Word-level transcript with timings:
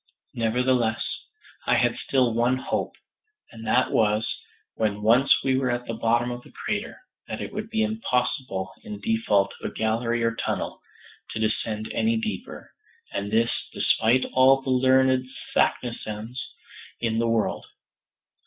Nevertheless, 0.33 1.05
I 1.67 1.75
had 1.75 1.95
still 1.95 2.33
one 2.33 2.57
hope, 2.57 2.93
and 3.51 3.67
that 3.67 3.91
was, 3.91 4.27
when 4.73 5.03
once 5.03 5.31
we 5.43 5.59
were 5.59 5.69
at 5.69 5.85
the 5.85 5.93
bottom 5.93 6.31
of 6.31 6.41
the 6.41 6.51
crater, 6.51 6.97
that 7.27 7.39
it 7.39 7.53
would 7.53 7.69
be 7.69 7.83
impossible 7.83 8.71
in 8.81 8.99
default 8.99 9.53
of 9.61 9.69
a 9.69 9.73
gallery 9.75 10.23
or 10.23 10.33
tunnel, 10.35 10.81
to 11.29 11.39
descend 11.39 11.91
any 11.93 12.17
deeper; 12.17 12.71
and 13.13 13.29
this, 13.31 13.51
despite 13.73 14.25
all 14.33 14.63
the 14.63 14.71
learned 14.71 15.27
Saknussemms 15.55 16.39
in 16.99 17.19
the 17.19 17.27
world. 17.27 17.67